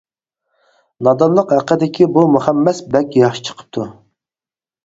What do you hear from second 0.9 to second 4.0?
نادانلىق ھەققىدىكى بۇ مۇخەممەس بەك ياخشى چىقىپتۇ.